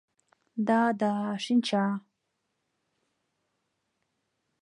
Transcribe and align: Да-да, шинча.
Да-да, 0.67 1.13
шинча. 1.43 1.85